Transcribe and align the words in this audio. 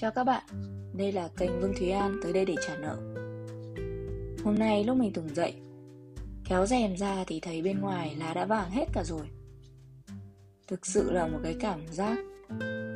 Chào 0.00 0.10
các 0.10 0.24
bạn, 0.24 0.42
đây 0.92 1.12
là 1.12 1.28
kênh 1.36 1.60
Vương 1.60 1.74
Thúy 1.78 1.90
An 1.90 2.20
tới 2.22 2.32
đây 2.32 2.44
để 2.44 2.54
trả 2.66 2.76
nợ. 2.76 2.96
Hôm 4.44 4.58
nay 4.58 4.84
lúc 4.84 4.96
mình 4.96 5.12
tỉnh 5.12 5.34
dậy 5.34 5.54
Kéo 6.44 6.66
rèm 6.66 6.96
ra 6.96 7.24
thì 7.26 7.40
thấy 7.40 7.62
bên 7.62 7.80
ngoài 7.80 8.16
lá 8.18 8.34
đã 8.34 8.44
vàng 8.44 8.70
hết 8.70 8.84
cả 8.92 9.04
rồi. 9.04 9.26
Thực 10.68 10.86
sự 10.86 11.10
là 11.10 11.26
một 11.26 11.38
cái 11.42 11.56
cảm 11.60 11.80
giác 11.90 12.18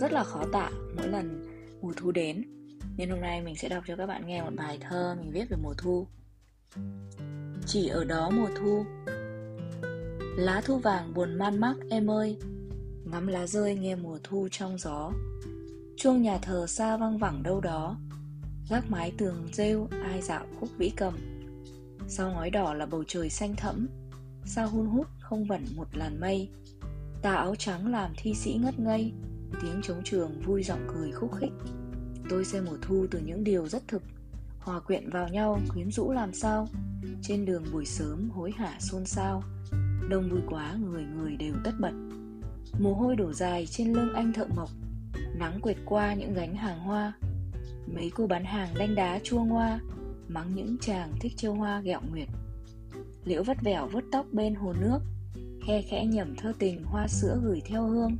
rất 0.01 0.13
là 0.13 0.25
khó 0.25 0.45
tả 0.53 0.71
mỗi 0.97 1.09
lần 1.09 1.45
mùa 1.81 1.93
thu 1.97 2.11
đến. 2.11 2.45
Nên 2.97 3.11
hôm 3.11 3.21
nay 3.21 3.43
mình 3.43 3.57
sẽ 3.57 3.69
đọc 3.69 3.85
cho 3.87 3.97
các 3.97 4.07
bạn 4.07 4.27
nghe 4.27 4.43
một 4.43 4.53
bài 4.57 4.79
thơ 4.81 5.17
mình 5.21 5.31
viết 5.33 5.45
về 5.51 5.57
mùa 5.63 5.75
thu. 5.79 6.07
Chỉ 7.67 7.89
ở 7.89 8.05
đó 8.05 8.31
mùa 8.31 8.49
thu 8.57 8.85
Lá 10.37 10.61
thu 10.65 10.79
vàng 10.79 11.15
buồn 11.15 11.39
man 11.39 11.61
mác 11.61 11.75
em 11.91 12.11
ơi 12.11 12.37
Ngắm 13.05 13.27
lá 13.27 13.47
rơi 13.47 13.75
nghe 13.75 13.95
mùa 13.95 14.19
thu 14.23 14.49
trong 14.51 14.79
gió. 14.79 15.13
Chuông 15.97 16.23
nhà 16.23 16.39
thờ 16.39 16.67
xa 16.67 16.97
văng 16.97 17.19
vẳng 17.19 17.43
đâu 17.43 17.61
đó. 17.61 17.97
Gác 18.71 18.91
mái 18.91 19.13
tường 19.19 19.49
rêu, 19.53 19.89
ai 20.05 20.23
dạo 20.23 20.47
khúc 20.61 20.69
vĩ 20.79 20.91
cầm. 20.97 21.15
Sau 22.09 22.31
ngói 22.31 22.51
đỏ 22.51 22.75
là 22.75 22.87
bầu 22.87 23.05
trời 23.07 23.31
xanh 23.31 23.57
thẫm? 23.57 23.89
Sao 24.45 24.69
hun 24.69 24.87
hút 24.87 25.07
không 25.21 25.45
vẩn 25.45 25.65
một 25.77 25.89
làn 25.93 26.21
mây? 26.21 26.49
Tà 27.23 27.35
áo 27.35 27.55
trắng 27.55 27.93
làm 27.93 28.13
thi 28.17 28.35
sĩ 28.35 28.59
ngất 28.63 28.79
ngây. 28.79 29.13
Tiếng 29.63 29.83
trống 29.83 30.03
trường 30.05 30.41
vui 30.41 30.63
giọng 30.63 30.87
cười 30.95 31.13
khúc 31.13 31.31
khích. 31.41 31.53
Tôi 32.29 32.45
xem 32.45 32.65
mùa 32.65 32.77
thu 32.83 33.07
từ 33.11 33.19
những 33.19 33.45
điều 33.45 33.69
rất 33.69 33.89
thực. 33.89 34.03
Hòa 34.59 34.81
quyện 34.81 35.11
vào 35.11 35.29
nhau, 35.29 35.61
quyến 35.75 35.91
rũ 35.91 36.13
làm 36.13 36.35
sao? 36.35 36.69
Trên 37.23 37.45
đường 37.45 37.65
buổi 37.73 37.87
sớm 37.87 38.31
hối 38.31 38.53
hả 38.57 38.77
xôn 38.81 39.07
xao. 39.07 39.43
Đông 40.09 40.31
vui 40.31 40.41
quá, 40.47 40.77
người 40.81 41.05
người 41.05 41.37
đều 41.37 41.55
tất 41.65 41.73
bật. 41.81 41.93
Mồ 42.79 42.95
hôi 42.95 43.17
đổ 43.17 43.33
dài 43.33 43.67
trên 43.67 43.93
lưng 43.93 44.13
anh 44.15 44.33
thợ 44.33 44.47
mộc. 44.57 44.69
Nắng 45.43 45.61
quệt 45.61 45.77
qua 45.85 46.15
những 46.15 46.35
gánh 46.35 46.55
hàng 46.55 46.81
hoa. 46.81 47.13
Mấy 47.95 48.11
cô 48.15 48.27
bán 48.27 48.45
hàng 48.45 48.69
đanh 48.79 48.95
đá 48.95 49.19
chua 49.23 49.45
ngoa, 49.45 49.81
Mắng 50.29 50.55
những 50.55 50.77
chàng 50.81 51.13
thích 51.21 51.33
trêu 51.37 51.55
hoa 51.55 51.81
ghẹo 51.81 52.01
nguyệt. 52.11 52.29
Liễu 53.25 53.43
vắt 53.43 53.63
vẻo 53.63 53.89
vuốt 53.89 54.05
tóc 54.13 54.27
bên 54.33 54.55
hồ 54.55 54.73
nước, 54.81 54.99
Khe 55.67 55.83
khẽ 55.83 56.07
nhẩm 56.07 56.37
thơ 56.37 56.53
tình 56.59 56.85
hoa 56.85 57.09
sữa 57.09 57.41
gửi 57.43 57.63
theo 57.65 57.87
hương. 57.87 58.17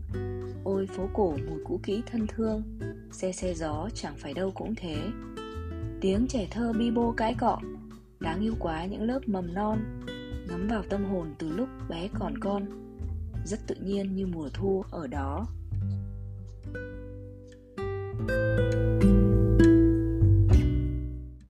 Ôi 0.65 0.87
phố 0.87 1.09
cổ 1.15 1.31
mùi 1.31 1.65
cũ 1.65 1.81
kỹ 1.83 2.03
thân 2.07 2.27
thương, 2.27 2.63
Xe 3.13 3.33
xe 3.33 3.55
gió 3.55 3.89
chẳng 3.95 4.15
phải 4.19 4.35
đâu 4.35 4.51
cũng 4.51 4.75
thế. 4.75 4.97
Tiếng 6.01 6.27
trẻ 6.29 6.47
thơ 6.51 6.73
bi 6.73 6.91
bô 6.91 7.13
cãi 7.13 7.35
cọ, 7.35 7.59
Đáng 8.21 8.41
yêu 8.41 8.55
quá 8.59 8.85
những 8.85 9.03
lớp 9.03 9.21
mầm 9.27 9.55
non, 9.55 10.01
ngấm 10.49 10.69
vào 10.69 10.83
tâm 10.89 11.05
hồn 11.05 11.35
từ 11.39 11.49
lúc 11.49 11.69
bé 11.89 12.09
còn 12.15 12.39
con. 12.39 12.65
Rất 13.45 13.67
tự 13.67 13.75
nhiên 13.75 14.17
như 14.17 14.27
mùa 14.27 14.49
thu 14.55 14.85
ở 14.91 15.07
đó. 15.07 15.47